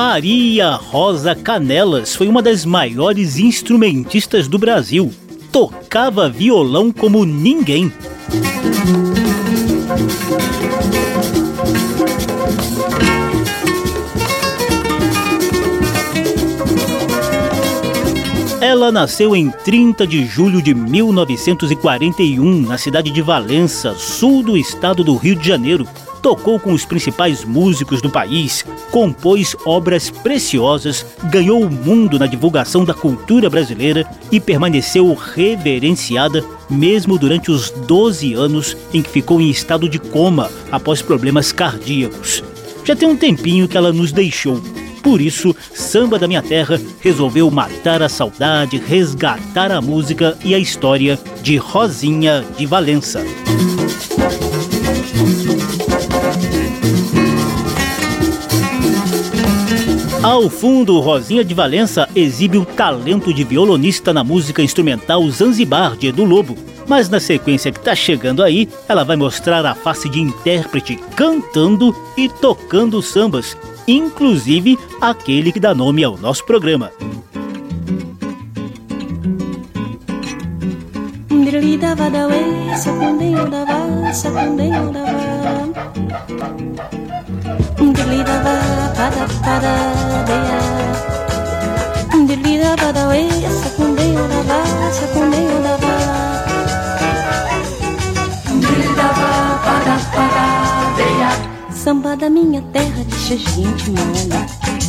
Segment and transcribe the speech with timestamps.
[0.00, 5.12] Maria Rosa Canelas foi uma das maiores instrumentistas do Brasil.
[5.50, 7.92] Tocava violão como ninguém.
[18.60, 25.02] Ela nasceu em 30 de julho de 1941 na cidade de Valença, sul do estado
[25.02, 25.88] do Rio de Janeiro,
[26.22, 32.84] tocou com os principais músicos do país, compôs obras preciosas, ganhou o mundo na divulgação
[32.84, 39.50] da cultura brasileira e permaneceu reverenciada mesmo durante os 12 anos em que ficou em
[39.50, 42.42] estado de coma após problemas cardíacos.
[42.84, 44.62] Já tem um tempinho que ela nos deixou.
[45.02, 50.58] Por isso, Samba da Minha Terra resolveu matar a saudade, resgatar a música e a
[50.58, 53.22] história de Rosinha de Valença.
[60.28, 66.08] Ao fundo, Rosinha de Valença exibe o talento de violonista na música instrumental Zanzibar de
[66.08, 66.54] Edu Lobo.
[66.86, 71.96] Mas na sequência que tá chegando aí, ela vai mostrar a face de intérprete cantando
[72.14, 73.56] e tocando sambas,
[73.86, 76.92] inclusive aquele que dá nome ao nosso programa.
[88.08, 88.40] Dirlida
[88.96, 89.74] pada pada
[90.24, 90.60] deya
[92.24, 94.64] Dirlida pada we sakundeyo dava
[94.96, 95.94] sakundeyo dava
[98.48, 99.08] Dirlida
[99.60, 100.44] pada pada
[100.96, 101.30] deya
[101.68, 104.40] Samba da minha terra deixa a gente mole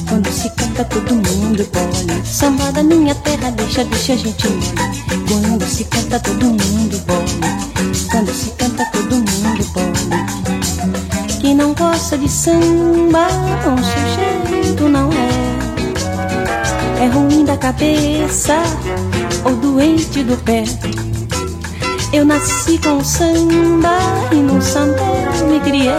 [0.08, 5.04] Quando se canta todo mundo bole Samba da minha terra deixa, deixa a gente mole
[5.28, 7.36] Quando se canta todo mundo bole
[8.10, 10.79] Quando se canta todo mundo bole
[11.40, 13.28] que não gosta de samba,
[13.66, 17.04] um sujeito não é.
[17.04, 18.56] É ruim da cabeça
[19.46, 20.64] ou doente do pé.
[22.12, 23.98] Eu nasci com samba
[24.32, 25.02] e no samba
[25.50, 25.94] me criei.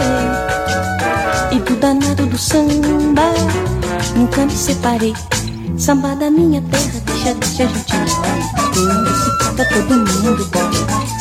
[1.51, 3.33] E do danado do samba
[4.15, 5.15] nunca me separei.
[5.75, 8.51] Samba da minha terra, deixa, deixa a gente morrer.
[8.75, 10.69] Quando se canta todo mundo bom.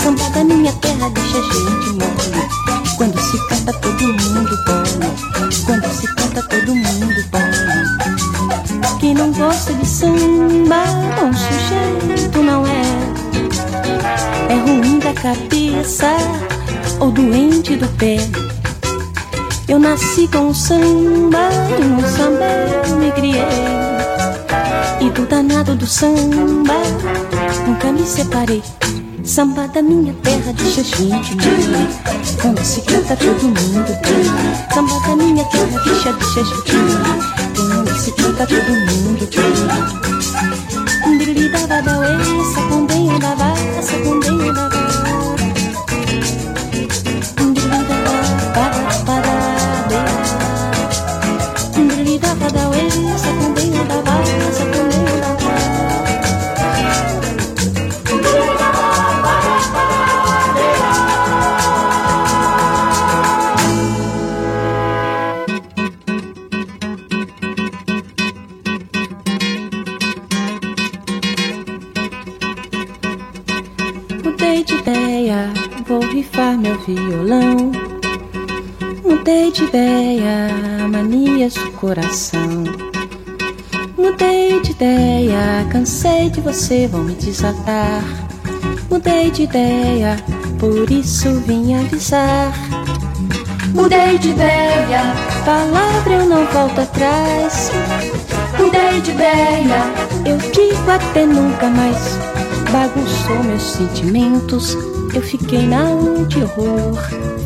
[0.02, 2.69] Samba da minha terra, deixa a gente morrer.
[3.00, 4.84] Quando se canta todo mundo bola,
[5.65, 8.99] quando se canta todo mundo bola.
[9.00, 10.84] Quem não gosta de samba,
[11.19, 12.83] bom sujeito não é.
[14.50, 16.15] É ruim da cabeça
[17.00, 18.19] ou doente do pé.
[19.67, 22.44] Eu nasci com samba e no samba
[22.87, 23.41] eu me criei.
[25.00, 26.75] E do danado do samba
[27.67, 28.62] nunca me separei.
[29.30, 31.86] Samba da minha terra a gente morrer
[32.42, 33.86] Quando se canta todo mundo
[34.74, 37.22] Samba da minha terra a gente morrer
[37.54, 39.28] Quando se canta todo mundo
[41.06, 42.39] bem Dili da
[86.20, 88.02] cansei de você, vão me desatar.
[88.90, 90.17] Mudei de ideia,
[90.58, 92.52] por isso vim avisar.
[93.72, 95.14] Mudei de ideia,
[95.44, 97.70] palavra eu não volto atrás.
[98.58, 99.82] Mudei de ideia,
[100.26, 102.19] eu digo até nunca mais.
[102.70, 104.76] Bagunçou meus sentimentos,
[105.14, 105.84] eu fiquei na
[106.28, 106.99] de horror.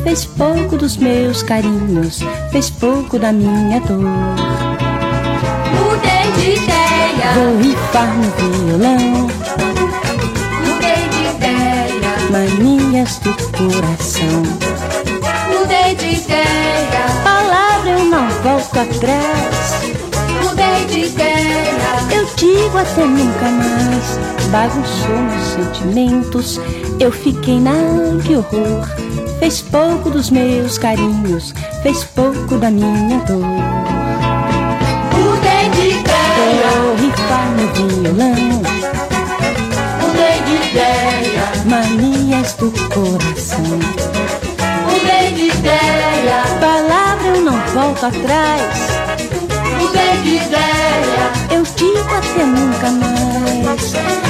[0.03, 2.19] Fez pouco dos meus carinhos,
[2.51, 4.94] fez pouco da minha dor.
[6.45, 9.27] Ideia, vou rifar no violão.
[10.61, 14.43] Mudei de ideia, manias do coração.
[15.49, 17.05] Mudei de ideia.
[17.23, 19.73] Palavra eu não volto atrás.
[20.43, 21.65] Mudei de ideia.
[22.11, 24.19] Eu digo até nunca mais.
[24.51, 26.61] Bagunçou meus sentimentos.
[26.99, 27.73] Eu fiquei na
[28.23, 28.87] que horror.
[29.39, 31.55] Fez pouco dos meus carinhos.
[31.81, 33.84] Fez pouco da minha dor.
[37.73, 38.61] Violão.
[40.01, 41.43] Mudei de ideia.
[41.65, 43.79] Manias do coração.
[44.89, 46.43] Mudei de ideia.
[46.59, 48.95] Palavra eu não volto atrás
[49.85, 51.31] mudei de ideia.
[51.51, 54.24] Eu digo até nunca mais.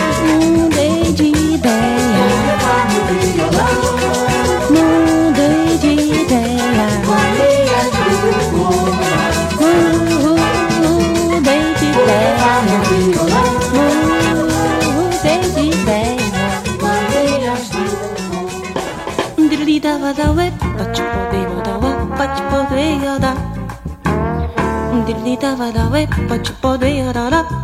[26.27, 27.01] Pode poder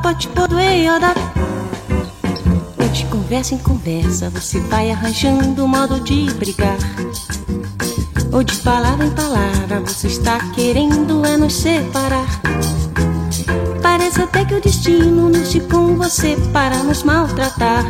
[0.02, 1.14] pode poder arará.
[2.92, 6.78] De conversa em conversa, você vai arranjando modo de brigar.
[8.32, 12.26] Ou de palavra em palavra, você está querendo é nos separar.
[13.84, 17.86] Parece até que o destino nos com você para nos maltratar.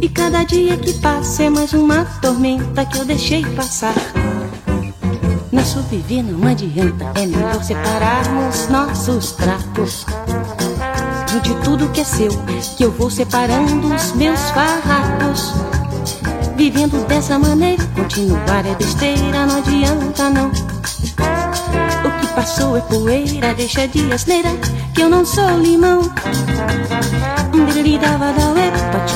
[0.00, 3.94] E cada dia que passa é mais uma tormenta que eu deixei passar.
[5.60, 10.06] Nosso viver não adianta, é melhor separarmos nossos trapos.
[11.42, 12.30] De tudo que é seu,
[12.78, 15.52] que eu vou separando os meus farrapos.
[16.56, 20.48] Vivendo dessa maneira, continuar é besteira, não adianta não.
[20.48, 24.48] O que passou é poeira, deixa de asneira,
[24.94, 26.04] que eu não sou limão.
[26.04, 26.14] Pode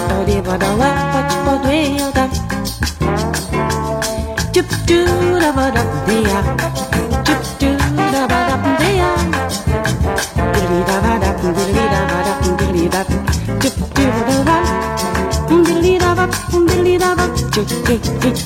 [0.08, 2.43] poder, pode poder, pode poder,
[4.54, 5.04] Chup do
[5.40, 6.40] da ba da dea.
[7.26, 7.70] Chup do
[8.14, 9.10] da ba da dea.
[10.54, 13.00] Diddly da ba da diddly da ba da diddly da.
[13.62, 14.56] Chup do da ba.
[15.48, 17.26] Diddly da ba diddly da ba.
[17.50, 17.68] Chup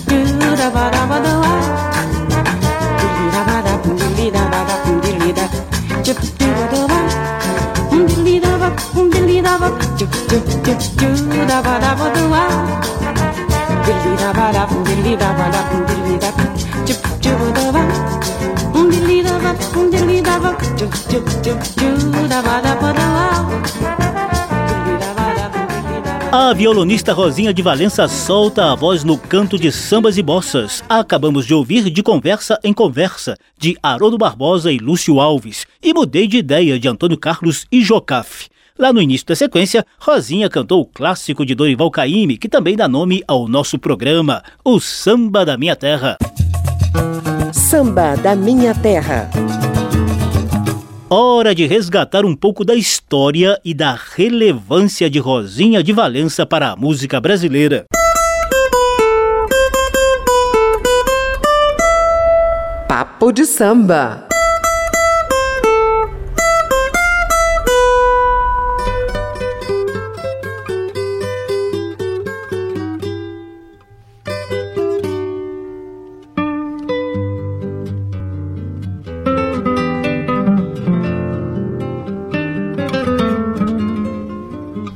[0.09, 1.53] do da ba da ba da wa.
[3.01, 5.47] Diddly da ba da diddly da ba da diddly da.
[6.07, 7.01] Chup do da ba.
[7.93, 9.69] Diddly da ba diddly da ba.
[9.99, 12.45] Chup chup chup do da ba da ba da wa.
[26.31, 30.85] A violonista Rosinha de Valença solta a voz no canto de sambas e bossas.
[30.89, 35.67] Acabamos de ouvir De Conversa em Conversa, de Haroldo Barbosa e Lúcio Alves.
[35.83, 38.49] E Mudei de Ideia, de Antônio Carlos e Jocafe.
[38.79, 42.87] Lá no início da sequência, Rosinha cantou o clássico de Dorival Caymmi, que também dá
[42.87, 46.17] nome ao nosso programa, o Samba da Minha Terra.
[47.53, 49.29] Samba da Minha Terra.
[51.11, 56.73] Hora de resgatar um pouco da história e da relevância de Rosinha de Valença para
[56.73, 57.87] a música brasileira.
[62.87, 64.28] Papo de samba.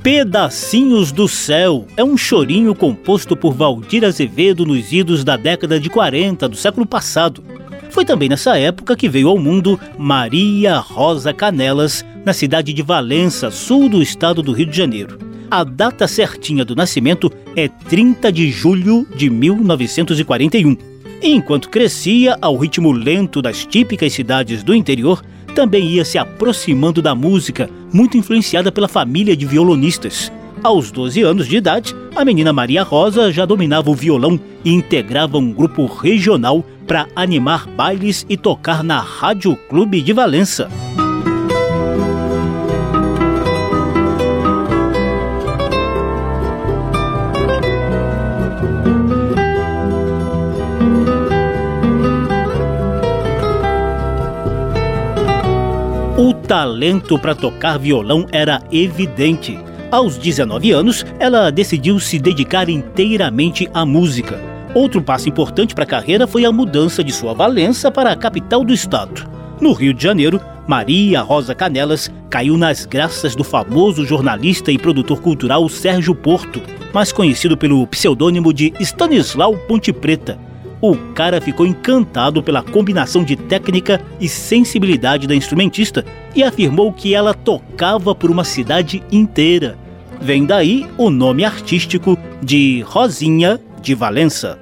[0.03, 5.89] Pedacinhos do Céu é um chorinho composto por Valdir Azevedo nos idos da década de
[5.89, 7.41] 40 do século passado.
[7.89, 13.49] Foi também nessa época que veio ao mundo Maria Rosa Canelas, na cidade de Valença,
[13.49, 15.17] sul do estado do Rio de Janeiro.
[15.49, 20.77] A data certinha do nascimento é 30 de julho de 1941.
[21.23, 27.01] E enquanto crescia ao ritmo lento das típicas cidades do interior, também ia se aproximando
[27.01, 30.33] da música, muito influenciada pela família de violonistas.
[30.63, 35.39] Aos 12 anos de idade, a menina Maria Rosa já dominava o violão e integrava
[35.39, 40.69] um grupo regional para animar bailes e tocar na Rádio Clube de Valença.
[56.53, 59.59] Talento para tocar violão era evidente.
[59.91, 64.39] Aos 19 anos, ela decidiu se dedicar inteiramente à música.
[64.75, 68.63] Outro passo importante para a carreira foi a mudança de sua Valença para a capital
[68.65, 69.27] do estado.
[69.63, 75.23] No Rio de Janeiro, Maria Rosa Canelas caiu nas graças do famoso jornalista e produtor
[75.23, 76.61] cultural Sérgio Porto,
[76.93, 80.52] mais conhecido pelo pseudônimo de Stanislau Ponte Preta
[80.83, 87.15] O cara ficou encantado pela combinação de técnica e sensibilidade da instrumentista e afirmou que
[87.15, 89.79] ela tocava por uma cidade inteira.
[90.21, 94.59] Vem daí o nome artístico de Rosinha de Valença.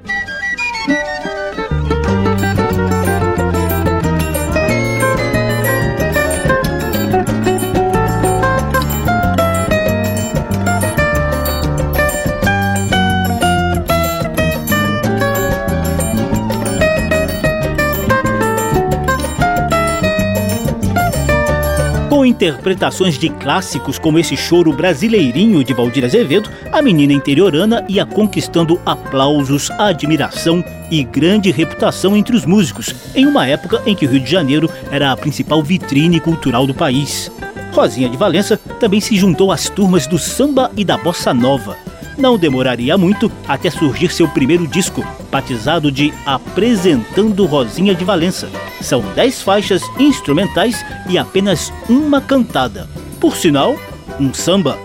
[22.41, 28.81] Interpretações de clássicos como esse choro brasileirinho de Valdir Azevedo, a menina interiorana ia conquistando
[28.83, 34.21] aplausos, admiração e grande reputação entre os músicos, em uma época em que o Rio
[34.21, 37.31] de Janeiro era a principal vitrine cultural do país.
[37.71, 41.77] Rosinha de Valença também se juntou às turmas do samba e da bossa nova.
[42.21, 48.47] Não demoraria muito até surgir seu primeiro disco, batizado de Apresentando Rosinha de Valença.
[48.79, 52.87] São dez faixas instrumentais e apenas uma cantada.
[53.19, 53.75] Por sinal,
[54.19, 54.77] um samba.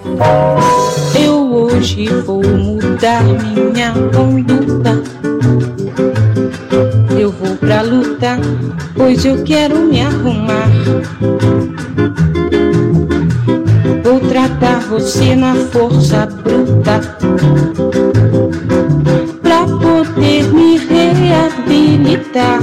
[1.15, 5.03] Eu hoje vou mudar minha conduta.
[7.21, 8.39] Eu vou pra luta,
[8.95, 10.71] pois eu quero me arrumar.
[14.89, 17.01] Você na força bruta.
[19.43, 22.61] Pra poder me reabilitar.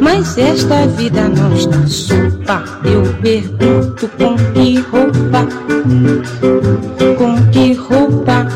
[0.00, 5.46] Mas esta vida não está sopa Eu pergunto com que roupa.
[7.16, 8.46] Com que roupa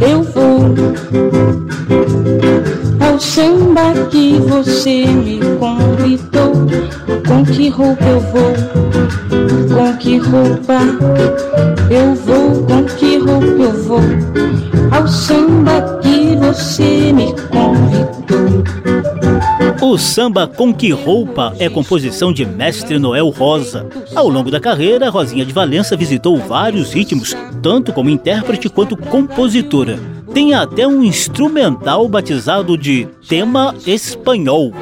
[0.00, 0.74] Eu vou?
[3.06, 6.87] Ao samba que você me convidou
[7.26, 8.88] Com que roupa eu vou
[9.78, 10.78] com que roupa
[11.90, 14.00] eu vou, com que roupa eu vou
[14.90, 18.18] ao samba que você me convidou.
[19.80, 23.86] O samba Com Que Roupa é composição de Mestre Noel Rosa.
[24.14, 29.98] Ao longo da carreira, Rosinha de Valença visitou vários ritmos, tanto como intérprete quanto compositora.
[30.34, 34.72] Tem até um instrumental batizado de Tema Espanhol.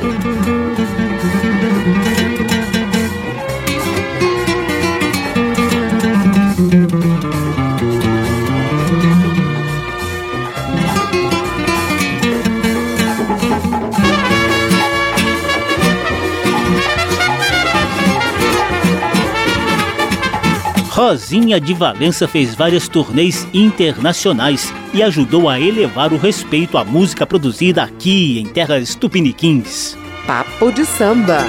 [21.06, 27.25] Rosinha de Valença fez várias turnês internacionais e ajudou a elevar o respeito à música
[27.25, 29.96] produzida aqui em terras tupiniquins.
[30.26, 31.44] Papo de samba.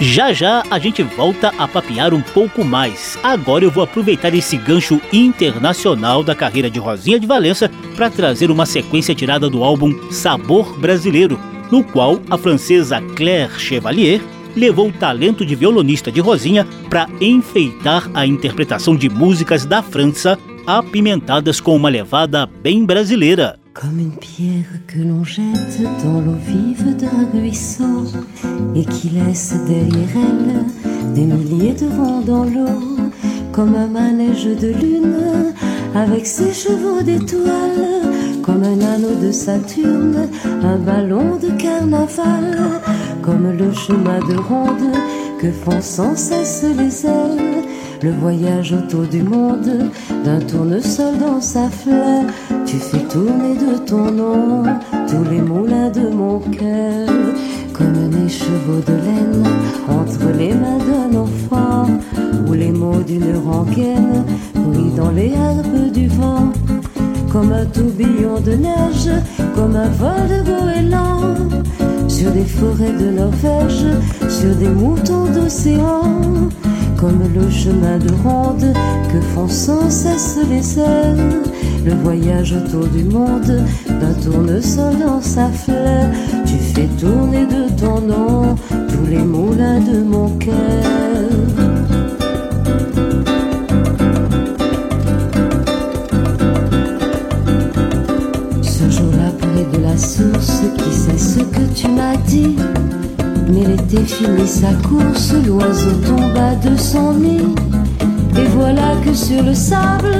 [0.00, 3.18] Já já a gente volta a papear um pouco mais.
[3.20, 8.48] Agora eu vou aproveitar esse gancho internacional da carreira de Rosinha de Valença para trazer
[8.48, 11.36] uma sequência tirada do álbum Sabor Brasileiro,
[11.68, 14.20] no qual a francesa Claire Chevalier
[14.56, 20.38] levou o talento de violonista de Rosinha para enfeitar a interpretação de músicas da França
[20.66, 23.58] apimentadas com uma levada bem brasileira.
[23.72, 28.04] Comme une pierre que l'on jette dans l'eau vive d'un ruisseau
[28.74, 32.98] et qui laisse derrière elle des milliers de ronds dans l'eau,
[33.52, 35.54] comme un manège de lune
[35.94, 38.19] avec ses chevaux d'étoiles,
[38.50, 40.28] comme un anneau de Saturne,
[40.62, 42.58] un ballon de carnaval,
[43.22, 44.96] comme le chemin de ronde
[45.40, 47.64] que font sans cesse les ailes.
[48.02, 49.90] Le voyage autour du monde
[50.24, 52.24] d'un tournesol dans sa fleur,
[52.66, 54.64] tu fais tourner de ton nom
[55.06, 57.08] tous les moulins de mon cœur,
[57.72, 59.44] comme des chevaux de laine
[59.88, 61.86] entre les mains d'un enfant,
[62.48, 66.52] ou les mots d'une rengaine brillent dans les herbes du vent,
[67.30, 69.10] comme un tourbillon de neige,
[69.54, 71.34] comme un vol de goéland
[72.08, 73.86] sur des forêts de Norvège,
[74.28, 76.02] sur des moutons d'océan,
[76.98, 78.74] comme le chemin de ronde
[79.12, 81.42] que font sans cesse les ailes.
[81.84, 86.06] Le voyage autour du monde d'un tournesol dans sa fleur,
[86.44, 88.54] tu fais tourner de ton nom
[88.88, 91.09] tous les moulins de mon cœur.
[99.40, 102.56] Près de la source, qui sait ce que tu m'as dit
[103.52, 107.54] Mais l'été finit sa course, l'oiseau tomba de son nid.
[108.36, 110.16] Et voilà que sur le sable,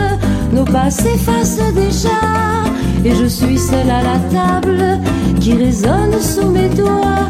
[0.52, 2.20] nos pas s'effacent déjà.
[3.04, 5.00] Et je suis seule à la table
[5.40, 7.28] qui résonne sous mes doigts.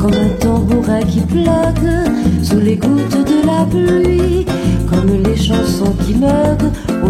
[0.00, 1.80] Comme un tambourin qui plaque
[2.42, 4.46] sous les gouttes de la pluie.
[4.88, 6.56] Comme les chansons qui meurent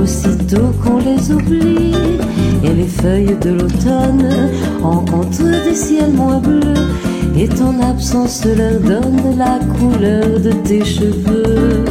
[0.01, 2.19] aussitôt qu'on les oublie.
[2.65, 4.29] Et les feuilles de l'automne
[4.83, 6.75] rencontrent des ciels moins bleus
[7.37, 11.85] et ton absence leur donne la couleur de tes cheveux.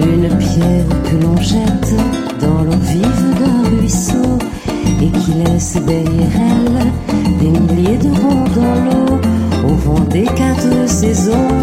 [0.00, 1.94] Une pierre que l'on jette
[2.40, 4.38] dans l'eau vive d'un ruisseau
[5.00, 9.20] et qui laisse derrière elle des milliers de ronds dans l'eau
[9.64, 11.61] au vent des quatre saisons.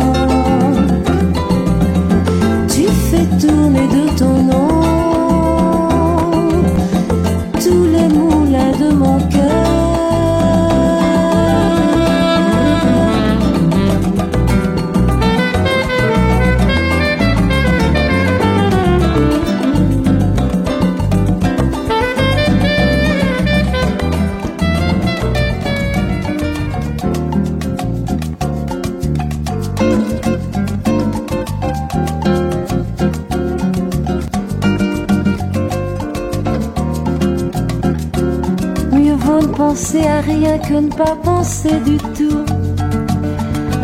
[41.68, 42.46] Du tout.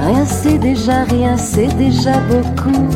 [0.05, 2.87] Rien c'est déjà rien, c'est déjà beaucoup.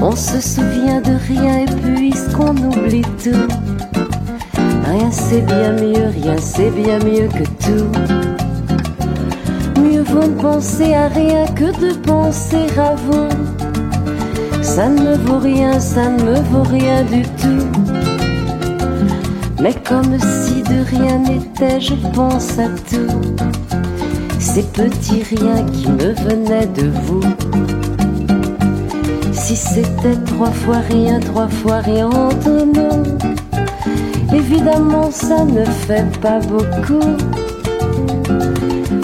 [0.00, 3.46] On se souvient de rien et puisqu'on oublie tout.
[4.84, 7.88] Rien c'est bien mieux, rien c'est bien mieux que tout.
[9.80, 13.28] Mieux vaut ne penser à rien que de penser à vous.
[14.60, 17.81] Ça ne me vaut rien, ça ne me vaut rien du tout.
[19.62, 23.34] Mais comme si de rien n'était, je pense à tout.
[24.40, 27.22] Ces petits riens qui me venaient de vous.
[29.30, 36.40] Si c'était trois fois rien, trois fois rien entre nous, évidemment ça ne fait pas
[36.40, 37.16] beaucoup.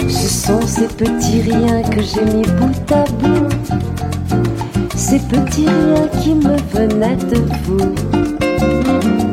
[0.09, 3.47] Ce sont ces petits riens que j'ai mis bout à bout.
[4.93, 9.28] Ces petits riens qui me venaient de vous.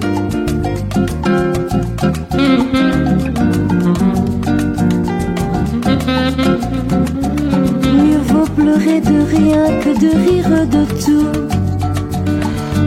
[7.95, 11.33] Mieux vaut pleurer de rien que de rire de tout.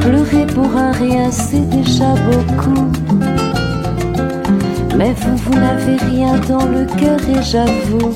[0.01, 2.87] Pleurer pour un rien, c'est déjà beaucoup.
[4.97, 8.13] Mais vous, vous n'avez rien dans le cœur et j'avoue,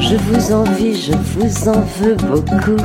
[0.00, 2.82] je vous envie, je vous en veux beaucoup.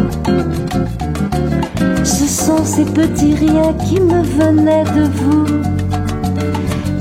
[2.04, 5.67] Ce sont ces petits riens qui me venaient de vous.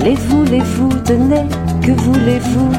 [0.07, 1.49] Les vous, les vous, tenez,
[1.83, 2.71] que voulez-vous?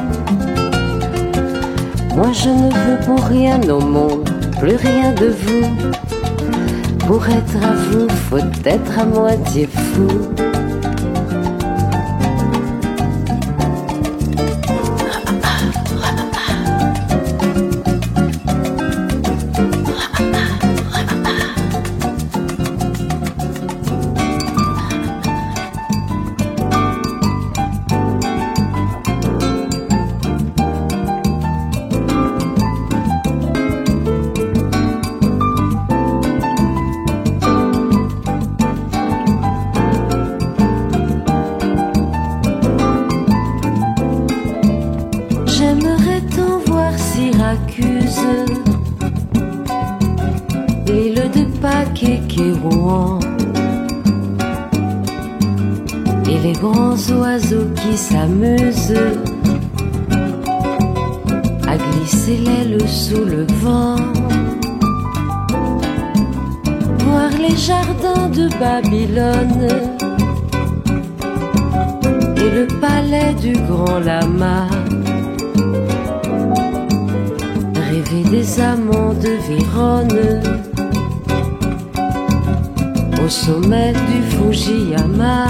[2.16, 5.66] Moi je ne veux pour rien au monde, plus rien de vous.
[7.06, 10.08] Pour être à vous, faut être à moitié fou.
[57.98, 58.94] S'amusent
[61.66, 63.96] à glisser l'aile sous le vent.
[67.04, 69.68] Voir les jardins de Babylone
[72.36, 74.68] et le palais du grand lama.
[77.90, 80.40] Rêver des amants de Vérone
[83.24, 85.46] au sommet du Fujiyama.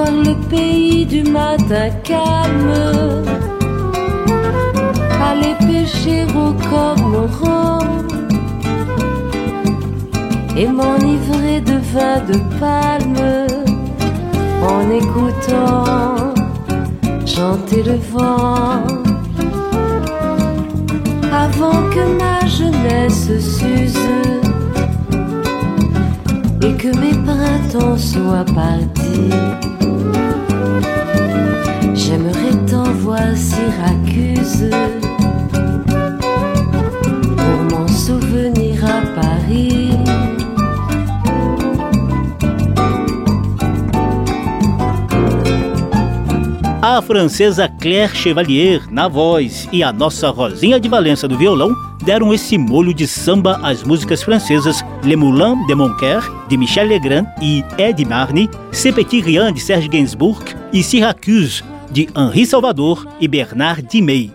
[0.00, 3.22] Voir le pays du matin calme,
[5.22, 7.80] aller pêcher au cormoran.
[10.56, 13.46] Et m'enivrer de vin de palme.
[14.62, 16.32] En écoutant
[17.26, 18.82] chanter le vent.
[21.30, 24.08] Avant que ma jeunesse s'use.
[26.62, 29.69] Et que mes printemps soient partis.
[33.70, 34.70] Syracuse
[37.36, 39.90] pour m'en souvenir à Paris.
[46.82, 52.34] a francesa Claire Chevalier na voz e a nossa Rosinha de Valença no violão deram
[52.34, 57.62] esse molho de samba às músicas francesas Le Moulin de Moncaire, de Michel Legrand e
[57.78, 63.82] Ed Marny, C'est Petit Rien, de Serge Gainsbourg e Syracuse, de Henri Salvador e Bernard
[63.82, 64.32] Dimei.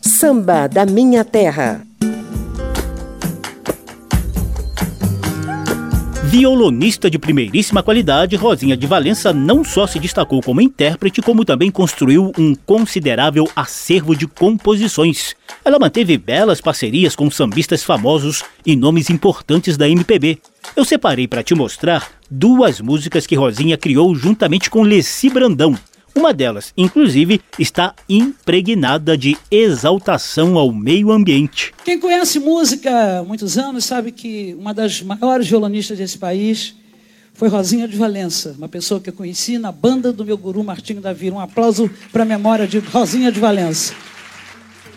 [0.00, 1.82] Samba da Minha Terra
[6.30, 11.72] Violonista de primeiríssima qualidade, Rosinha de Valença não só se destacou como intérprete, como também
[11.72, 15.34] construiu um considerável acervo de composições.
[15.64, 20.38] Ela manteve belas parcerias com sambistas famosos e nomes importantes da MPB.
[20.76, 25.76] Eu separei para te mostrar duas músicas que Rosinha criou juntamente com Leci Brandão,
[26.14, 31.72] uma delas, inclusive, está impregnada de exaltação ao meio ambiente.
[31.84, 36.74] Quem conhece música há muitos anos sabe que uma das maiores violonistas desse país
[37.34, 41.00] foi Rosinha de Valença, uma pessoa que eu conheci na banda do meu guru Martinho
[41.00, 41.34] da Vira.
[41.34, 43.94] Um aplauso para a memória de Rosinha de Valença.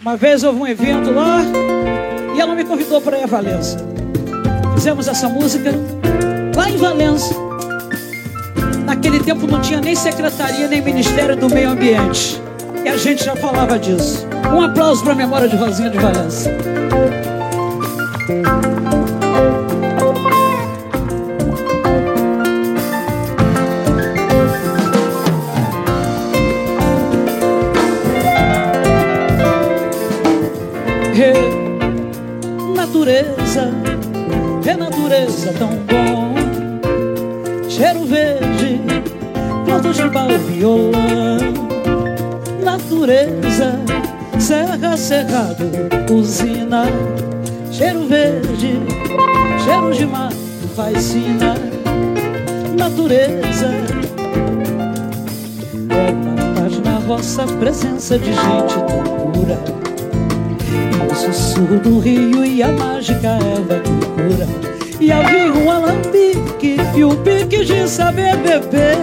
[0.02, 1.42] Uma vez houve um evento lá
[2.36, 3.78] e ela me convidou para ir a Valença.
[4.76, 5.72] Fizemos essa música
[6.56, 7.53] lá em Valença.
[8.94, 12.40] Naquele tempo não tinha nem secretaria nem Ministério do Meio Ambiente.
[12.86, 14.28] E a gente já falava disso.
[14.56, 16.52] Um aplauso para a memória de Rosinha de Valença.
[32.76, 33.72] natureza,
[34.68, 36.36] é natureza tão bom.
[37.68, 38.43] Cheiro verde,
[39.74, 41.38] plantas de pau, violão.
[42.64, 43.80] Natureza,
[44.40, 45.66] serra, cerrado,
[46.12, 46.86] usina.
[47.72, 48.80] Cheiro verde,
[49.64, 50.32] cheiro de mar,
[50.76, 51.56] fascina.
[52.78, 53.72] Natureza,
[55.90, 59.60] é paz na roça, presença de gente tão pura
[61.12, 64.48] o sussurro do rio e a mágica erva que cura
[65.00, 68.98] E havia um alambique e o pique de saber beber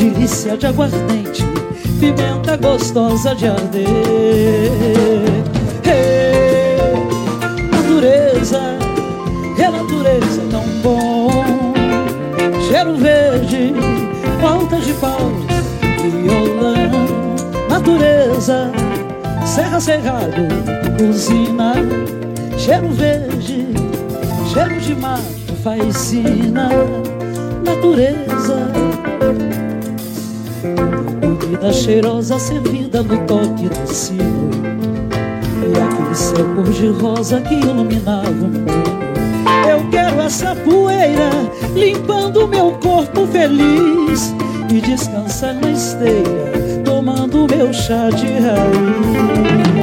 [0.00, 1.44] Delícia de aguardente,
[2.00, 3.84] pimenta gostosa de arder.
[5.84, 6.78] Hey,
[7.70, 8.78] Natureza,
[9.58, 11.44] é natureza tão bom.
[12.66, 13.74] Cheiro verde,
[14.40, 15.30] volta de pau,
[16.00, 17.36] violão
[17.68, 18.72] Natureza
[19.44, 20.48] Serra Cerrado,
[21.10, 21.74] usina,
[22.56, 23.66] cheiro verde,
[24.50, 26.70] cheiro de mato, faicina,
[27.62, 29.09] natureza.
[31.50, 34.50] Comida cheirosa servida no toque do sino.
[35.66, 38.70] E aquele céu cor-de-rosa que iluminava o mundo.
[39.68, 41.28] Eu quero essa poeira
[41.74, 44.32] limpando meu corpo feliz.
[44.72, 46.52] E descansar na esteira
[46.84, 49.79] tomando meu chá de raiz.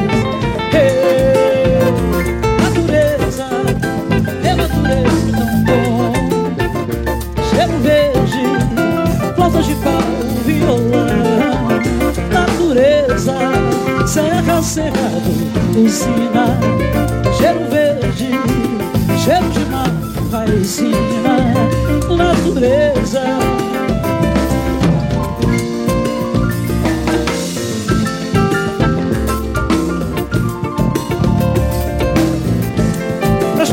[14.18, 15.32] Serra, cerrado,
[15.78, 16.58] usina.
[17.38, 18.32] Cheiro verde,
[19.24, 19.92] cheiro de mar,
[20.32, 21.54] raicina.
[22.18, 23.22] Natureza.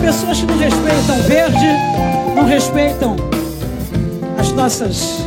[0.01, 1.67] pessoas que não respeitam verde,
[2.37, 3.17] não respeitam
[4.39, 5.27] as nossas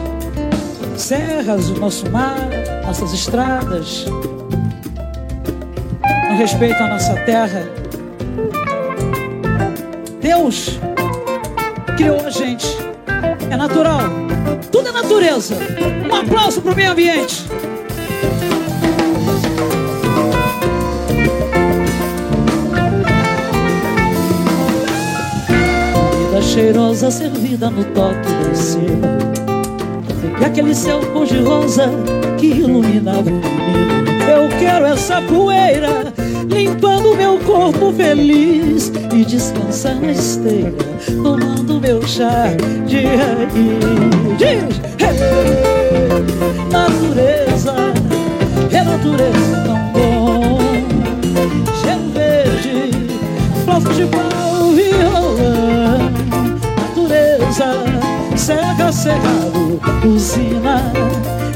[0.96, 2.38] serras, o nosso mar,
[2.86, 4.06] nossas estradas,
[6.38, 7.64] não respeitam a nossa terra.
[10.22, 10.80] Deus
[11.98, 12.68] criou a gente,
[13.50, 14.04] é natural,
[14.72, 15.56] tudo é natureza.
[16.08, 17.44] Um aplauso para o meio ambiente.
[26.40, 29.02] cheirosa servida no toque do sino
[30.40, 31.92] E aquele céu cor-de-rosa
[32.38, 36.17] que iluminava o menino Eu quero essa poeira
[36.58, 40.74] limpando meu corpo feliz E descansar na esteira
[41.24, 42.48] tomando meu chá
[42.86, 44.38] de raiz.
[44.38, 45.18] Diz, hey,
[46.72, 47.74] natureza,
[48.72, 50.60] é natureza tão bom.
[51.82, 52.92] Cheiro verde,
[53.64, 55.38] flores de pau, violão
[58.38, 60.92] serra, cerrado, usina,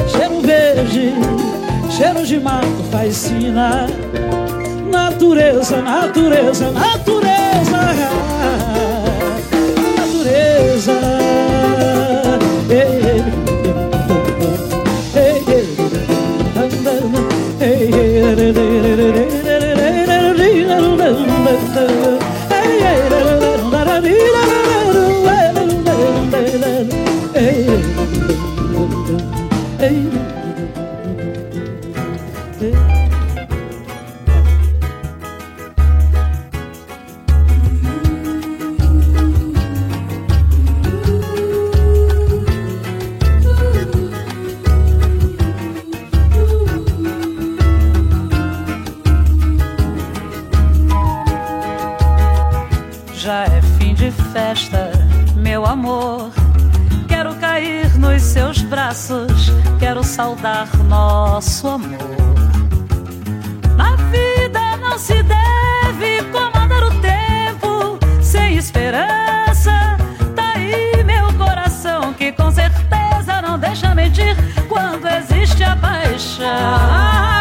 [0.08, 1.14] cheiro verde,
[1.90, 3.88] cheiro de mato, natureza,
[5.32, 7.31] natureza, natureza, natureza.
[59.80, 61.97] Quero saudar nosso amor.
[63.77, 69.97] Na vida não se deve comandar o tempo sem esperança.
[70.36, 74.36] Tá aí meu coração que com certeza não deixa mentir
[74.67, 77.40] quando existe a paixão.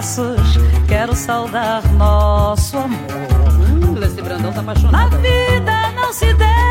[0.00, 0.56] Braços,
[0.88, 2.98] quero saudar nosso amor.
[3.70, 5.10] Hum, Brandão tá apaixonado.
[5.10, 6.69] Na vida não se deve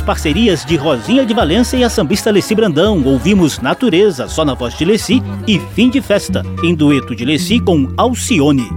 [0.00, 3.02] parcerias de Rosinha de Valença e a sambista Leci Brandão.
[3.04, 7.60] Ouvimos Natureza, só na voz de Leci, e Fim de Festa, em dueto de Leci
[7.60, 8.68] com Alcione.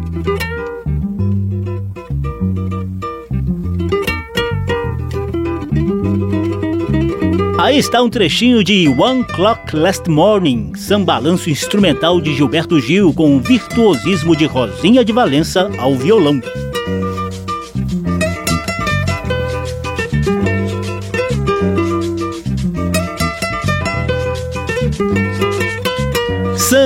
[7.64, 13.38] Aí está um trechinho de One Clock Last Morning, sambalanço instrumental de Gilberto Gil com
[13.38, 16.42] o virtuosismo de Rosinha de Valença ao violão.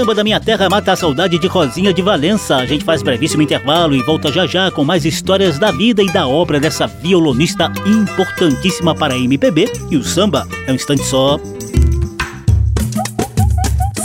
[0.08, 2.56] Samba da Minha Terra mata a saudade de Rosinha de Valença.
[2.56, 6.10] A gente faz brevíssimo intervalo e volta já já com mais histórias da vida e
[6.10, 9.70] da obra dessa violonista importantíssima para a MPB.
[9.92, 11.38] E o samba é um instante só.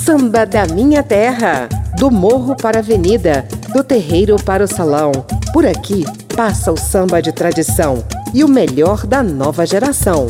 [0.05, 1.69] Samba da Minha Terra.
[1.97, 5.13] Do morro para a avenida, do terreiro para o salão.
[5.53, 8.03] Por aqui passa o samba de tradição
[8.35, 10.27] e o melhor da nova geração.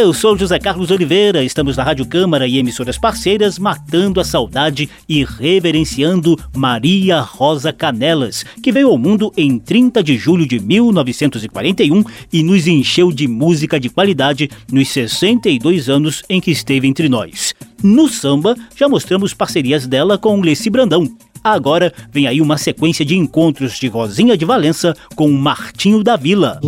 [0.00, 4.88] Eu sou José Carlos Oliveira, estamos na Rádio Câmara e emissoras parceiras matando a saudade
[5.08, 12.04] e reverenciando Maria Rosa Canelas, que veio ao mundo em 30 de julho de 1941
[12.32, 17.52] e nos encheu de música de qualidade nos 62 anos em que esteve entre nós.
[17.82, 21.10] No samba, já mostramos parcerias dela com Leci Brandão.
[21.42, 26.60] Agora vem aí uma sequência de encontros de Rosinha de Valença com Martinho da Vila.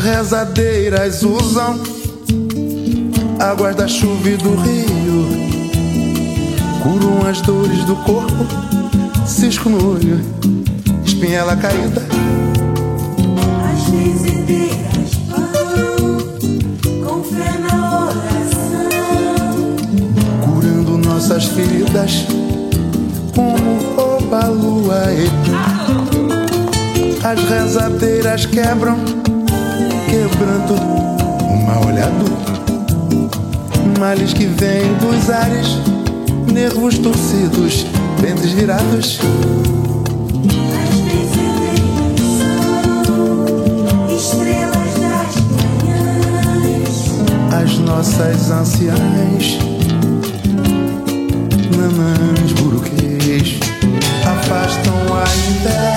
[0.00, 1.78] Rezadeiras usam
[3.38, 5.28] a guarda-chuva do rio,
[6.82, 8.46] curam as dores do corpo,
[9.26, 10.20] cisco no olho,
[11.04, 12.02] espinhela caída.
[13.72, 16.18] As benzedeiras vão
[17.04, 18.30] com fé na oração,
[21.54, 22.26] feridas
[23.34, 25.02] como rouba a lua.
[27.22, 28.96] As rezadeiras quebram,
[30.10, 32.24] quebrando o mal olhado.
[33.98, 35.68] Males que vêm dos ares,
[36.52, 37.86] nervos torcidos,
[38.20, 39.20] ventres virados.
[47.62, 49.58] as nossas anciãs,
[51.76, 53.60] nanãs buruquês,
[54.24, 55.89] afastam a inveja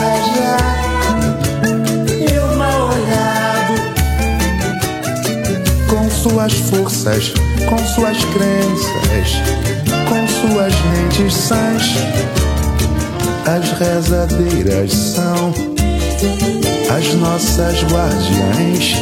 [6.43, 7.33] suas forças,
[7.69, 9.37] com suas crenças,
[10.09, 11.95] com suas mentes sãs.
[13.45, 15.53] As rezadeiras são
[16.93, 18.95] as nossas guardiães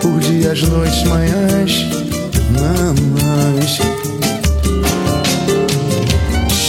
[0.00, 1.86] por dias, noites, manhãs,
[2.52, 3.80] mamães.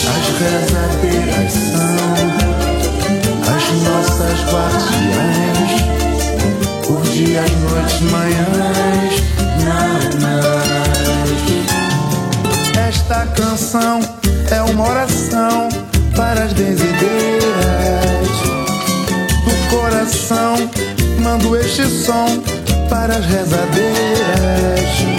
[0.10, 1.94] As rezadeiras são
[3.54, 5.53] as nossas guardiãs, por
[7.14, 9.24] dias, noites, manhãs,
[9.64, 10.34] mamães.
[12.88, 14.00] Esta canção
[14.50, 15.70] é uma oração
[16.16, 17.44] para as benzedeiras
[19.46, 20.56] do coração.
[21.20, 22.42] Mando este som
[22.90, 25.13] para as rezadeiras.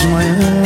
[0.00, 0.57] Dias,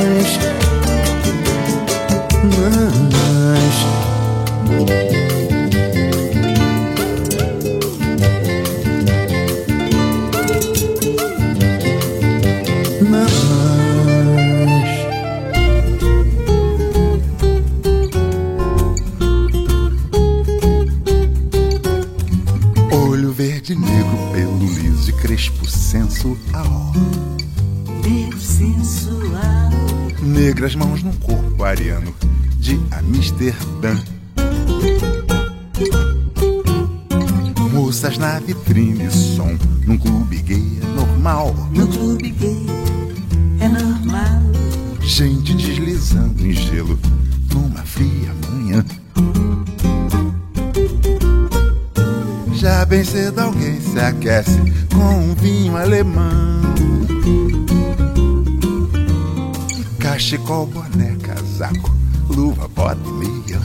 [30.62, 32.14] Negras mãos num corpo ariano
[32.56, 33.98] de Amsterdã.
[37.72, 41.52] Moças na vitrine, som num clube gay é normal.
[41.72, 42.64] No clube gay
[43.58, 44.40] é normal.
[45.00, 46.96] Gente deslizando em gelo
[47.52, 48.84] numa fria manhã.
[52.52, 54.60] Já bem cedo alguém se aquece
[54.94, 56.62] com um vinho alemão.
[60.12, 61.90] Cachecol, boné, casaco,
[62.28, 63.58] luva, bota e meia.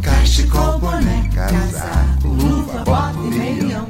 [0.00, 3.84] Cachecol, boné, casaco, luva, bota e meia.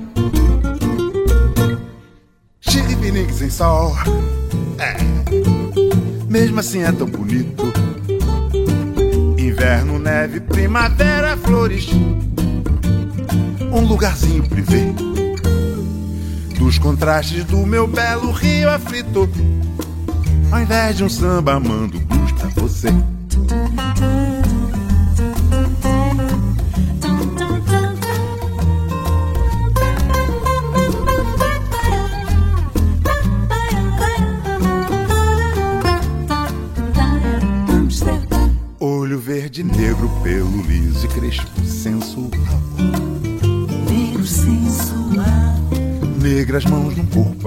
[2.62, 3.94] Chiripiningue sem sol.
[4.78, 4.96] É.
[6.26, 7.70] Mesmo assim é tão bonito.
[9.36, 11.90] Inverno, neve, primavera, flores.
[13.70, 15.07] Um lugarzinho privê.
[16.68, 19.26] Dos contrastes do meu belo rio aflito.
[20.52, 22.88] Ao invés de um samba, mando blues pra você.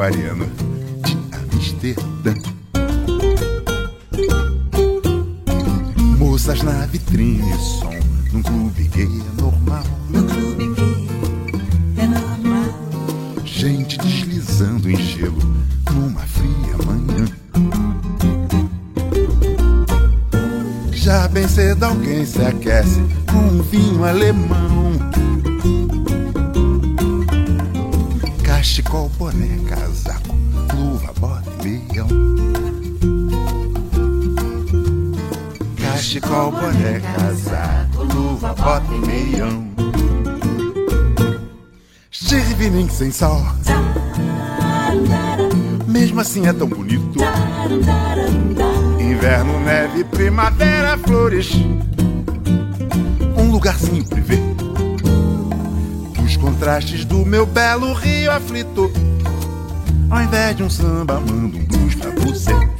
[0.09, 0.49] Num
[1.03, 1.15] de
[1.53, 2.33] Amsterdã.
[6.17, 7.93] Moças na vitrine, som
[8.33, 9.83] num clube gay é normal.
[10.09, 11.07] No clube gay
[11.97, 13.45] é normal.
[13.45, 15.37] Gente deslizando em gelo
[15.93, 17.25] numa fria manhã.
[20.93, 22.99] Já bem cedo alguém se aquece
[23.31, 24.81] com um vinho alemão.
[28.43, 29.90] Cachecol, boné, casaco,
[36.31, 39.67] Cachecol, boné, casaco, luva, bota e meião.
[42.09, 43.45] Chirivinim sem sol.
[45.85, 47.19] Mesmo assim é tão bonito.
[48.97, 51.51] Inverno, neve, primavera, flores.
[53.35, 54.37] Um lugarzinho privê.
[56.15, 58.89] Dos contrastes do meu belo rio aflito.
[60.09, 62.70] Ao invés de um samba, mando um blues pra você.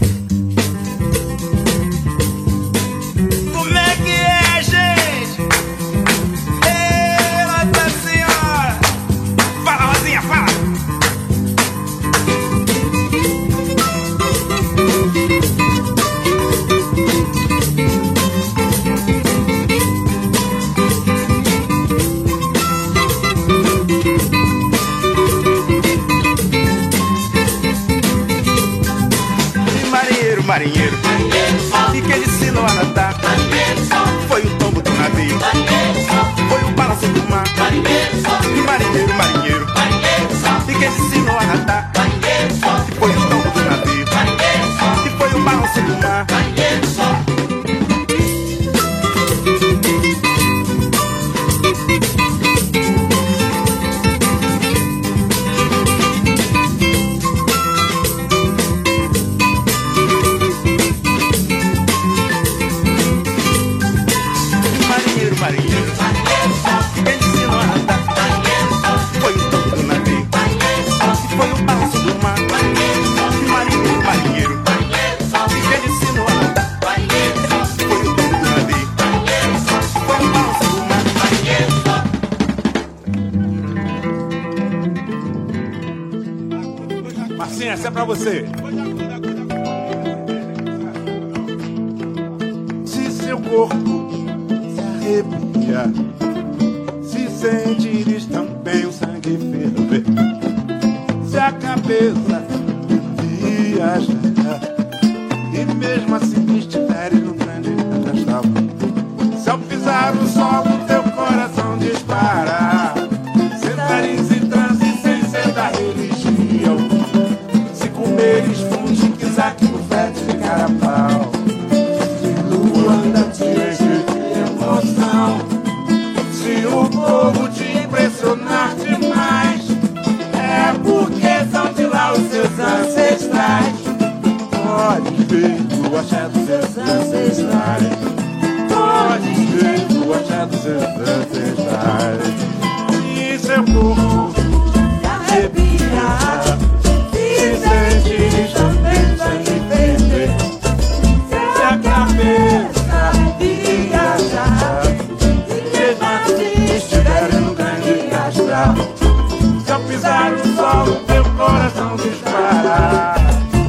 [161.42, 163.16] Coração disparar.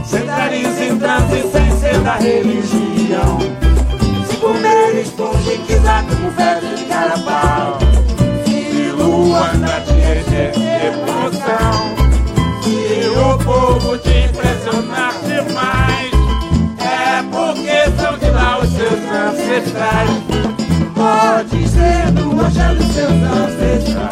[0.04, 3.38] Sentares em transe sem ser da religião.
[4.28, 7.78] Se comer esponja e quiser como febre de carapau.
[8.44, 9.50] Se lua
[9.84, 11.72] te encher de emoção.
[12.62, 16.12] Se o povo te impressionar demais.
[16.78, 20.10] É porque são de lá os seus ancestrais.
[20.94, 24.11] Pode ser do axé dos seus ancestrais.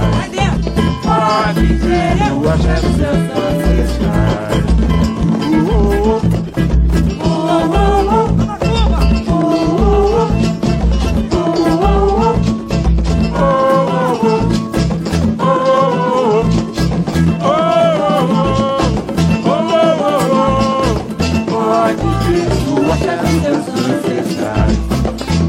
[1.42, 4.60] Pode ser do axé dos seus ancestrais.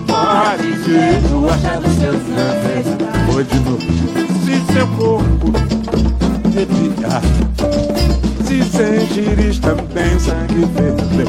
[0.08, 3.26] Pode ser do axé dos seus ancestrais.
[3.30, 3.82] Foi de novo
[4.46, 5.61] se seu corpo
[6.62, 7.22] arrepiar,
[8.46, 11.28] se sentires também sangue ferver,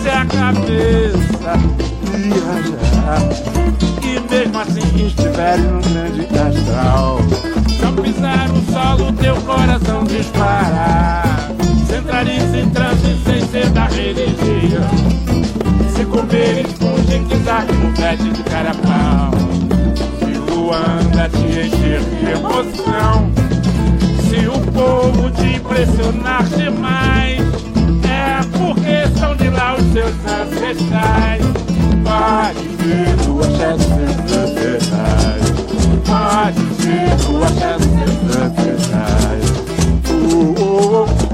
[0.00, 1.58] se a cabeça
[2.12, 3.22] viajar
[4.02, 7.18] e mesmo assim estiver num grande astral,
[7.68, 11.50] se ao pisar o solo teu coração disparar,
[11.86, 14.90] se entrares em transe sem ser da religião,
[15.94, 16.94] se comeres com
[17.28, 19.34] quiser no pede de carapau.
[20.74, 23.43] Anda te encher de emoção.
[24.54, 27.40] O povo te impressionar demais,
[28.04, 31.42] é porque são de lá os seus ancestrais.
[32.04, 35.44] Pode ser do axé dos seus ancestrais.
[36.06, 39.44] Pode ser do axé dos seus ancestrais.
[40.08, 41.33] Uh, uh.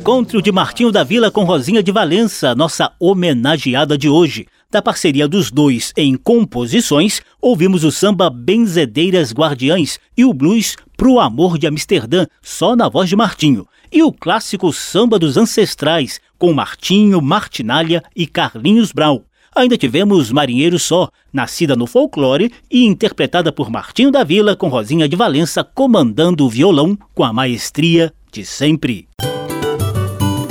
[0.00, 4.46] Encontro de Martinho da Vila com Rosinha de Valença, nossa homenageada de hoje.
[4.70, 11.20] Da parceria dos dois em composições, ouvimos o samba Benzedeiras Guardiães e o blues Pro
[11.20, 13.68] Amor de Amsterdã, só na voz de Martinho.
[13.92, 19.26] E o clássico Samba dos Ancestrais, com Martinho, Martinalha e Carlinhos Brau.
[19.54, 25.06] Ainda tivemos Marinheiro Só, nascida no folclore e interpretada por Martinho da Vila com Rosinha
[25.06, 29.06] de Valença comandando o violão com a maestria de sempre.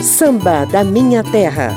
[0.02, 1.76] Samba da Minha Terra.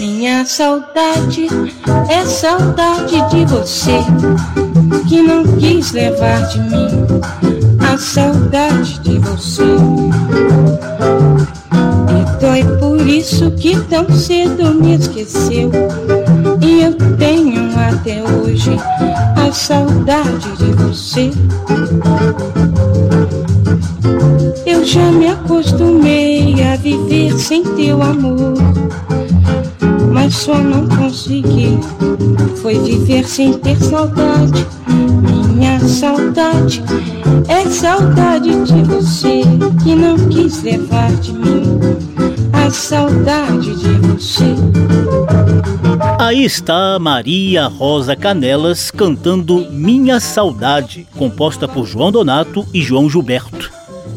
[0.00, 1.48] Minha saudade
[2.08, 3.98] é saudade de você,
[5.08, 6.88] que não quis levar de mim
[7.92, 9.62] a saudade de você.
[12.10, 15.70] E dói por isso que tão cedo me esqueceu.
[16.60, 18.70] E eu tenho até hoje
[19.36, 21.30] a saudade de você.
[24.66, 28.54] Eu já me acostumei a viver sem teu amor.
[30.12, 31.78] Mas só não consegui.
[32.62, 34.66] Foi viver sem ter saudade.
[35.54, 36.82] Minha saudade
[37.48, 39.33] é saudade de você
[39.82, 41.62] que não quis levar de mim.
[42.52, 44.54] A saudade de você.
[46.18, 53.70] Aí está Maria Rosa Canelas cantando Minha Saudade, composta por João Donato e João Gilberto.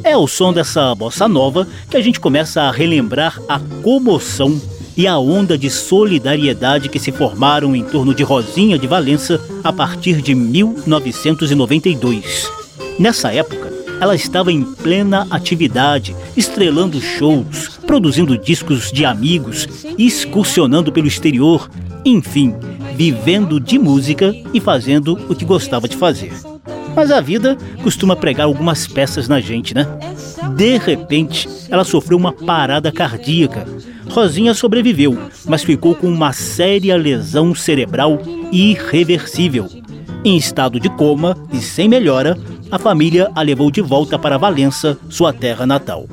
[0.03, 4.61] É o som dessa bossa nova que a gente começa a relembrar a comoção
[4.95, 9.71] e a onda de solidariedade que se formaram em torno de Rosinha de Valença a
[9.71, 12.49] partir de 1992.
[12.97, 19.67] Nessa época, ela estava em plena atividade, estrelando shows, produzindo discos de amigos,
[19.97, 21.69] excursionando pelo exterior,
[22.05, 22.53] enfim,
[22.95, 26.31] vivendo de música e fazendo o que gostava de fazer.
[26.95, 29.85] Mas a vida costuma pregar algumas peças na gente, né?
[30.55, 33.67] De repente, ela sofreu uma parada cardíaca.
[34.09, 38.19] Rosinha sobreviveu, mas ficou com uma séria lesão cerebral
[38.51, 39.67] irreversível.
[40.23, 42.35] Em estado de coma e sem melhora,
[42.69, 46.05] a família a levou de volta para Valença, sua terra natal.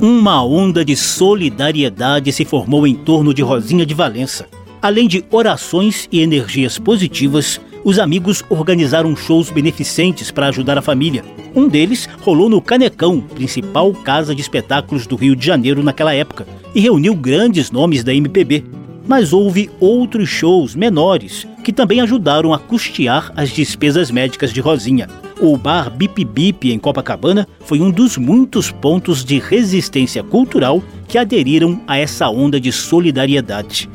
[0.00, 4.59] Uma onda de solidariedade se formou em torno de Rosinha de Valença.
[4.82, 11.22] Além de orações e energias positivas, os amigos organizaram shows beneficentes para ajudar a família.
[11.54, 16.46] Um deles rolou no Canecão, principal casa de espetáculos do Rio de Janeiro naquela época,
[16.74, 18.64] e reuniu grandes nomes da MPB.
[19.06, 25.08] Mas houve outros shows menores que também ajudaram a custear as despesas médicas de Rosinha.
[25.40, 31.18] O bar Bip Bip em Copacabana foi um dos muitos pontos de resistência cultural que
[31.18, 33.88] aderiram a essa onda de solidariedade.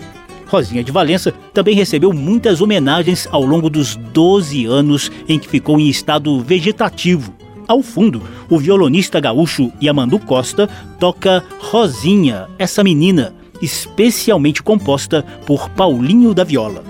[0.48, 5.80] Rosinha de Valença também recebeu muitas homenagens ao longo dos 12 anos em que ficou
[5.80, 7.34] em estado vegetativo.
[7.68, 10.70] Ao fundo, o violonista gaúcho Yamandu Costa
[11.00, 16.84] toca Rosinha, essa menina, especialmente composta por Paulinho da Viola.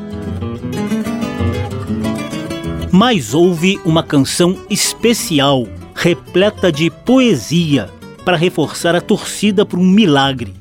[2.92, 7.90] Mas houve uma canção especial, repleta de poesia,
[8.24, 10.54] para reforçar a torcida por um milagre.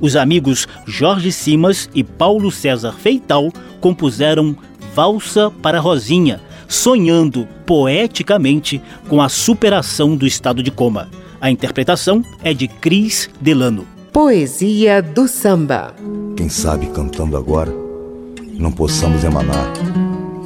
[0.00, 4.56] Os amigos Jorge Simas e Paulo César Feital compuseram
[4.94, 11.08] Valsa para Rosinha, sonhando poeticamente com a superação do estado de coma.
[11.40, 13.86] A interpretação é de Cris Delano.
[14.12, 15.94] Poesia do samba.
[16.36, 17.72] Quem sabe cantando agora
[18.58, 19.72] não possamos emanar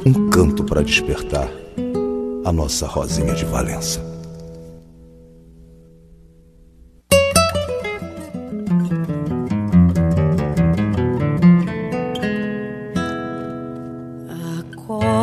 [0.05, 1.49] um canto para despertar
[2.45, 4.14] a nossa Rosinha de Valença.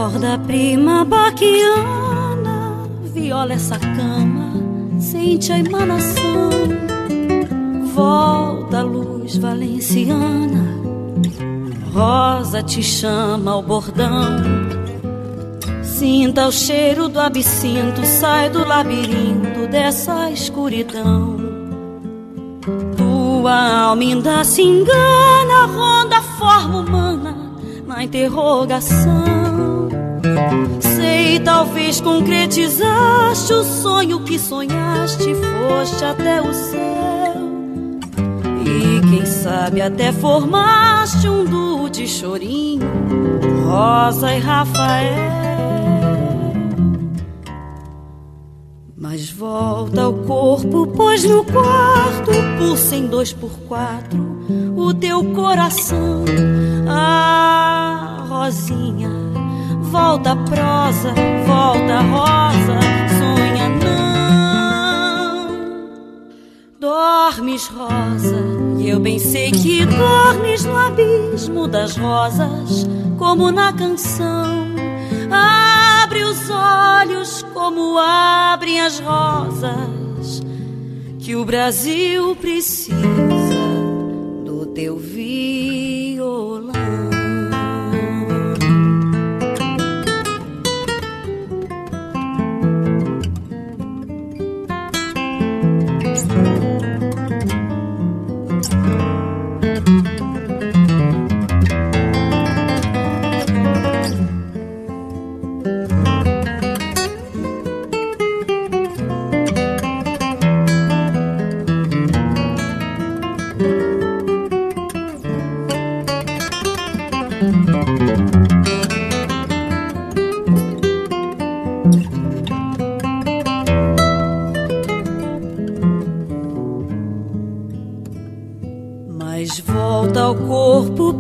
[0.03, 4.53] Acorda, prima baquiana, viola essa cama,
[4.99, 6.51] sente a emanação.
[7.95, 10.77] Volta, luz valenciana,
[11.95, 14.43] rosa te chama ao bordão.
[15.85, 21.37] Sinta o cheiro do absinto, sai do labirinto dessa escuridão.
[22.97, 27.37] Tua alma ainda se engana, ronda a forma humana
[27.87, 29.72] na interrogação.
[30.81, 36.83] Sei, talvez concretizaste o sonho que sonhaste, foste até o céu.
[38.65, 42.89] E quem sabe até formaste um duo de chorinho,
[43.67, 45.43] Rosa e Rafael.
[48.97, 54.33] Mas volta ao corpo, pois no quarto pulsa em dois por quatro
[54.77, 56.25] o teu coração.
[56.89, 59.11] Ah, Rosinha,
[59.93, 61.15] volta prosa,
[61.47, 62.81] volta rosa,
[63.19, 65.49] sonha não.
[66.81, 68.43] Dormes, rosa,
[68.79, 72.89] e eu bem sei que dormes no abismo das rosas,
[73.19, 74.73] como na canção.
[75.31, 80.41] Abre os olhos como abrem as rosas,
[81.19, 82.97] que o Brasil precisa
[84.47, 86.73] do teu violão.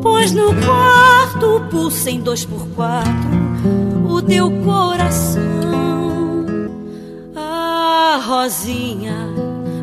[0.03, 3.43] Pois no quarto pulsa em dois por quatro
[4.05, 5.43] o teu coração.
[7.35, 9.29] Ah, Rosinha,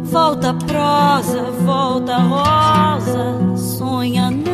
[0.03, 4.49] volta prosa, volta rosa, sonha não.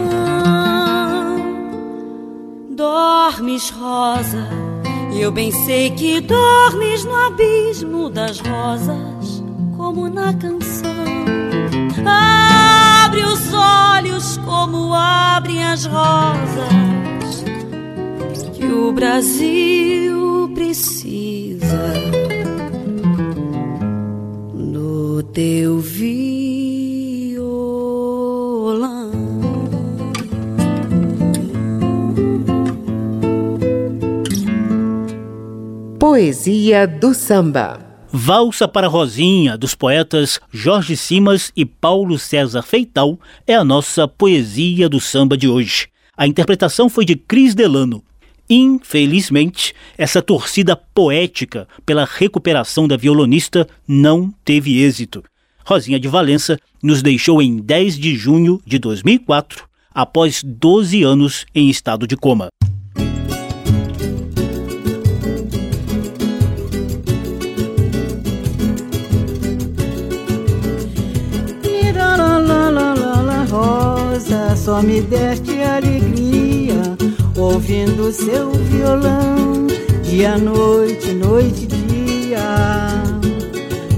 [2.75, 4.47] Dormes, rosa,
[5.13, 9.43] eu bem sei que dormes no abismo das rosas,
[9.75, 10.94] como na canção.
[12.05, 17.43] Abre os olhos como abrem as rosas,
[18.53, 21.93] que o Brasil precisa
[24.53, 26.25] do teu violão.
[35.99, 37.94] Poesia do Samba.
[38.17, 44.87] Valsa para Rosinha, dos poetas Jorge Simas e Paulo César Feital, é a nossa poesia
[44.87, 45.89] do samba de hoje.
[46.15, 48.01] A interpretação foi de Cris Delano.
[48.49, 55.21] Infelizmente, essa torcida poética pela recuperação da violonista não teve êxito.
[55.65, 61.69] Rosinha de Valença nos deixou em 10 de junho de 2004, após 12 anos em
[61.69, 62.47] estado de coma.
[74.55, 76.95] Só me deste alegria
[77.37, 79.67] ouvindo seu violão,
[80.03, 83.03] dia, noite, noite, dia.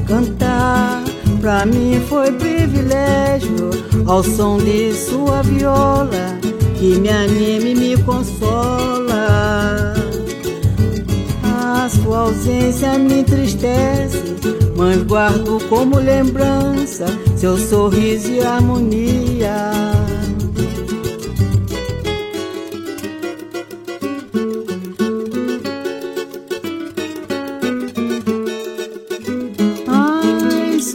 [0.08, 1.04] Cantar
[1.40, 3.70] pra mim foi privilégio,
[4.06, 6.40] ao som de sua viola,
[6.80, 9.94] que me anima e me consola.
[11.44, 14.36] A sua ausência me entristece,
[14.76, 17.06] mas guardo como lembrança
[17.36, 19.72] seu sorriso e harmonia.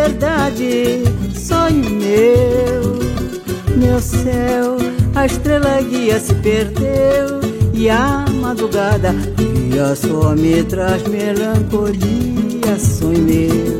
[0.00, 1.02] liberdade,
[1.34, 4.78] sonho meu, meu céu,
[5.14, 7.40] a estrela guia se perdeu
[7.74, 13.79] e a madrugada dia só me traz melancolia, sonho meu.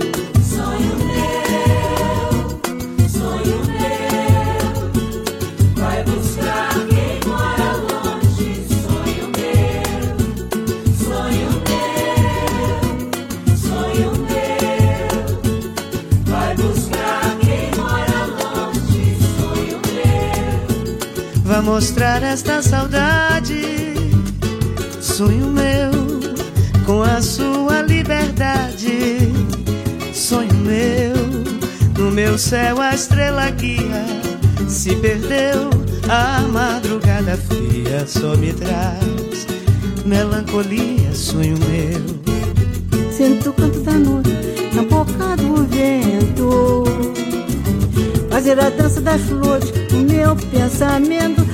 [21.70, 23.94] Mostrar esta saudade,
[25.00, 25.92] sonho meu,
[26.84, 29.32] com a sua liberdade,
[30.12, 31.14] sonho meu,
[31.96, 34.04] no meu céu a estrela guia
[34.68, 35.70] se perdeu,
[36.08, 39.46] a madrugada fria só me traz
[40.04, 43.12] melancolia, sonho meu.
[43.12, 44.30] Sinto o canto da noite
[44.74, 46.84] na boca do vento.
[48.28, 51.49] Fazer a dança das flores, o meu pensamento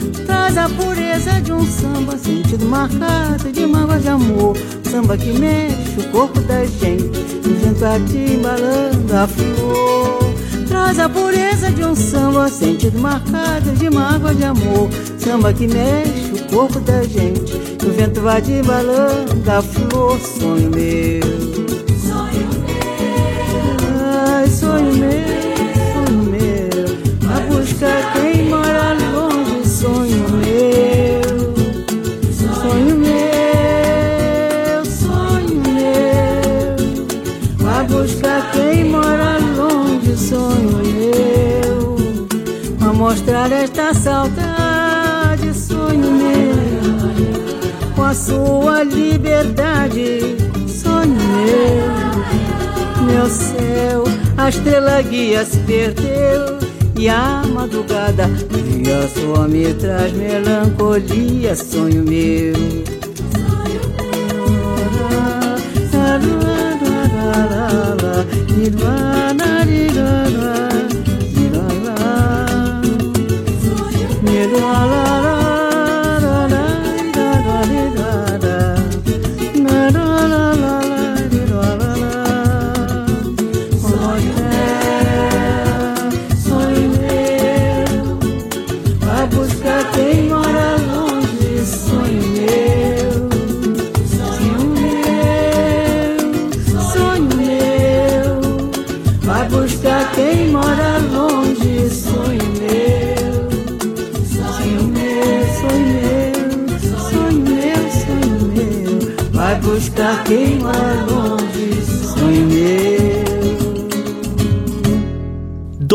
[0.47, 4.57] traz a pureza de um samba, sentido marcado de mágoa de amor.
[4.89, 10.35] Samba que mexe o corpo da gente, o vento atimbalando a flor.
[10.69, 14.89] Traz a pureza de um samba, sentido marcado de mágoa de amor.
[15.19, 17.53] Samba que mexe o corpo da gente,
[17.85, 20.17] o vento vai atimbalando a flor.
[20.21, 21.23] Sonho meu.
[21.99, 23.17] sonho meu,
[24.39, 28.26] Ai, sonho meu, sonho meu, a buscar
[43.07, 50.37] mostrar esta saudade, sonho meu, com a sua liberdade,
[50.67, 51.87] sonho meu.
[53.07, 54.03] Meu céu,
[54.37, 56.59] a estrela guia se perdeu
[56.99, 62.55] e a madrugada dia só me traz melancolia, sonho meu.
[65.93, 66.47] Sonho
[74.57, 75.06] swallow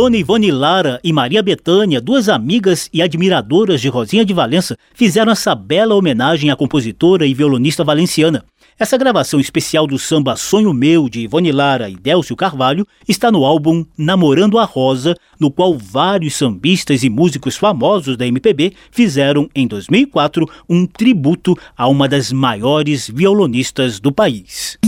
[0.02, 5.32] Dona Ivone Lara e Maria Bethânia, duas amigas e admiradoras de Rosinha de Valença, fizeram
[5.32, 8.44] essa bela homenagem à compositora e violonista valenciana.
[8.80, 13.46] Essa gravação especial do samba Sonho Meu de Ivone Lara e Délcio Carvalho está no
[13.46, 19.68] álbum Namorando a Rosa, no qual vários sambistas e músicos famosos da MPB fizeram, em
[19.68, 24.80] 2004, um tributo a uma das maiores violonistas do país.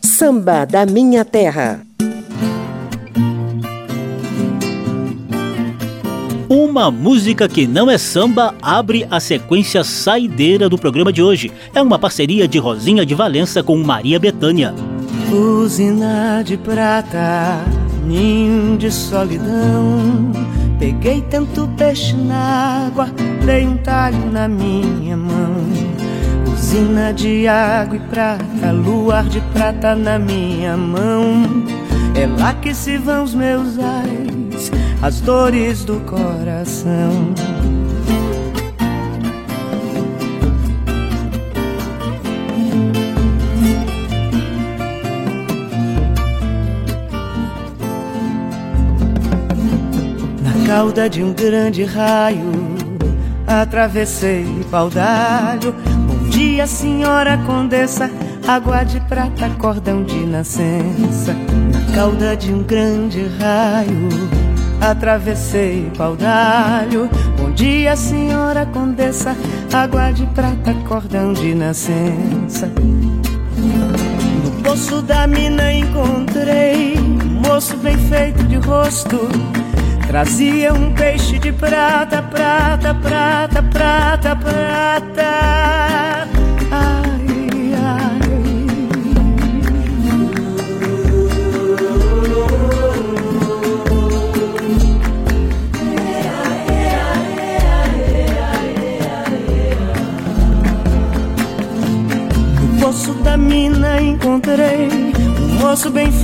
[0.00, 1.84] Samba da Minha Terra.
[6.48, 11.50] Uma música que não é samba abre a sequência saideira do programa de hoje.
[11.74, 14.72] É uma parceria de Rosinha de Valença com Maria Bethânia.
[15.32, 17.64] Usina de prata,
[18.06, 20.30] ninho de solidão.
[20.78, 23.10] Peguei tanto peixe na água,
[23.44, 25.56] dei um talho na minha mão.
[26.54, 31.42] Usina de água e prata, luar de prata na minha mão.
[32.18, 34.70] É lá que se vão os meus ais,
[35.02, 37.34] as dores do coração.
[50.42, 52.50] Na cauda de um grande raio,
[53.46, 55.74] atravessei paudalho.
[56.06, 58.10] Bom dia, senhora condessa,
[58.48, 61.36] água de prata, cordão de nascença.
[61.96, 64.10] Cauda de um grande raio,
[64.82, 67.08] atravessei paudalho.
[67.38, 69.34] Bom dia, senhora condessa,
[69.72, 72.70] água de prata, cordão de nascença.
[74.44, 79.18] No poço da mina encontrei um moço bem feito de rosto.
[80.06, 86.25] Trazia um peixe de prata, prata, prata, prata, prata.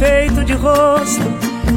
[0.03, 1.23] Feito de rosto.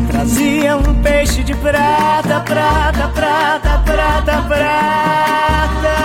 [0.10, 5.96] Trazia um peixe de prata, prata, prata, prata, prata.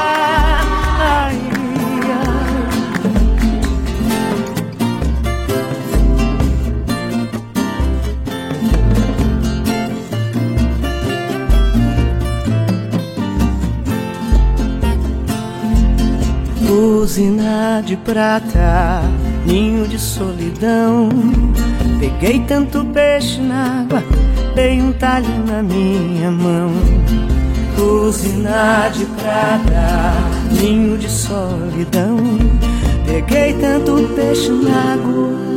[1.00, 1.40] Ai.
[16.70, 19.02] Usina de prata,
[19.46, 21.08] ninho de solidão.
[22.00, 24.02] Peguei tanto peixe na água,
[24.54, 26.72] dei um talho na minha mão.
[27.78, 30.14] Usina de prata,
[30.50, 32.16] ninho de solidão.
[33.06, 35.49] Peguei tanto peixe na água.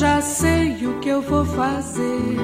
[0.00, 2.38] Já sei o que eu vou fazer,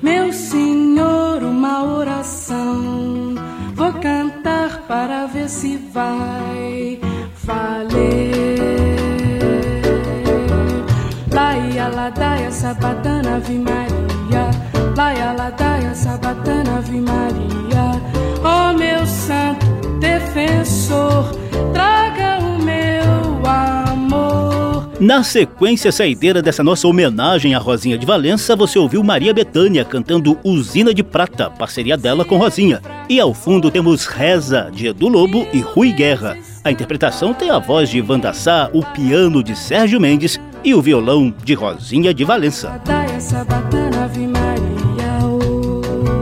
[0.00, 3.34] meu Senhor, uma oração.
[3.74, 7.00] Vou cantar para ver se vai
[7.42, 8.54] valer.
[11.32, 14.50] Laia, ladaia, sabatana, ave Maria.
[14.96, 18.00] Laia, ladaia, sabatana, ave Maria.
[18.44, 19.66] Oh, meu santo
[19.98, 21.32] defensor,
[25.02, 30.38] Na sequência saideira dessa nossa homenagem à Rosinha de Valença, você ouviu Maria Bethânia cantando
[30.44, 32.80] Usina de Prata, parceria dela com Rosinha.
[33.08, 36.38] E ao fundo temos Reza, de Edu Lobo e Rui Guerra.
[36.62, 40.80] A interpretação tem a voz de Wanda Sá, o piano de Sérgio Mendes e o
[40.80, 42.80] violão de Rosinha de Valença.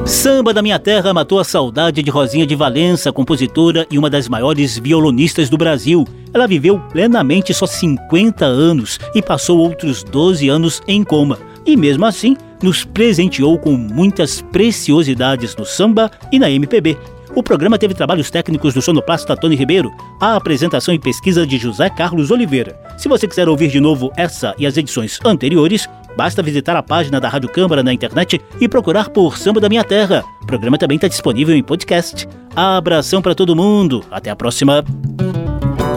[0.07, 4.27] Samba da Minha Terra matou a saudade de Rosinha de Valença, compositora e uma das
[4.27, 6.07] maiores violonistas do Brasil.
[6.33, 11.39] Ela viveu plenamente só 50 anos e passou outros 12 anos em coma.
[11.67, 16.97] e mesmo assim nos presenteou com muitas preciosidades no samba e na MPB.
[17.35, 21.89] O programa teve trabalhos técnicos do sonoplasta Tony Ribeiro, a apresentação e pesquisa de José
[21.89, 22.77] Carlos Oliveira.
[22.99, 27.21] Se você quiser ouvir de novo essa e as edições anteriores, basta visitar a página
[27.21, 30.25] da Rádio Câmara na internet e procurar por Samba da Minha Terra.
[30.43, 32.29] O programa também está disponível em podcast.
[32.57, 34.05] Abração para todo mundo.
[34.11, 34.85] Até a próxima.